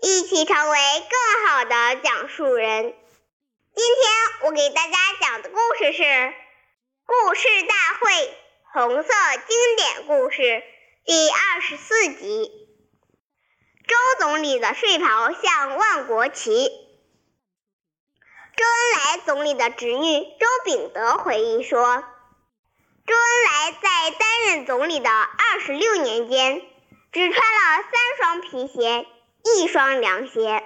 [0.00, 0.78] 一起成为
[1.10, 2.94] 更好的讲述人。
[3.74, 6.02] 今天我给大家讲的故事是
[7.04, 8.34] 《故事大会
[8.72, 9.08] 红色
[9.48, 10.42] 经典故事》
[11.04, 12.50] 第二十四集。
[13.88, 16.68] 周总理的睡袍像万国旗。
[18.56, 22.04] 周恩来总理的侄女周秉德回忆说。
[23.06, 26.60] 周恩来在担任总理的二十六年间，
[27.10, 29.06] 只穿了三双皮鞋，
[29.56, 30.64] 一双凉鞋，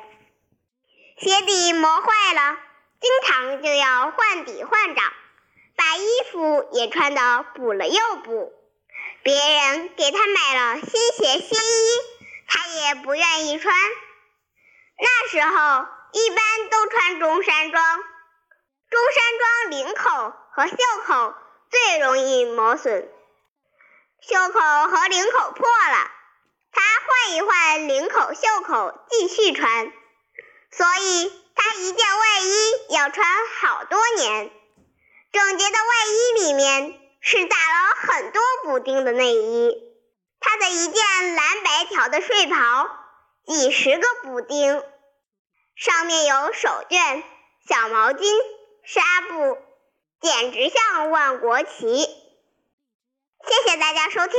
[1.18, 2.58] 鞋底磨坏了，
[3.00, 5.12] 经常就要换底换掌，
[5.76, 8.52] 把衣服也穿得补了又补。
[9.22, 11.88] 别人给他买了新鞋新衣，
[12.48, 13.74] 他也不愿意穿。
[14.98, 18.02] 那时候一般都穿中山装，
[18.90, 21.34] 中山装领口和袖口。
[21.72, 23.08] 最容易磨损，
[24.20, 26.10] 袖口和领口破了，
[27.06, 29.92] 换一换领口、袖口继续穿，
[30.70, 33.26] 所以他一件外衣要穿
[33.60, 34.50] 好多年。
[35.32, 39.74] 整洁的外衣里面是打了很多补丁的内衣，
[40.40, 42.88] 他的一件蓝白条的睡袍，
[43.46, 44.82] 几十个补丁，
[45.74, 47.22] 上面有手绢、
[47.68, 48.24] 小毛巾、
[48.84, 49.58] 纱布。
[50.20, 52.04] 简直像万国旗！
[52.04, 54.38] 谢谢大家收听，